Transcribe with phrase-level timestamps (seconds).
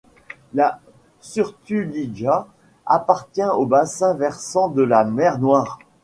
[0.55, 0.79] La
[1.19, 2.47] Suturlija
[2.87, 5.77] appartient au bassin versant de la mer Noire.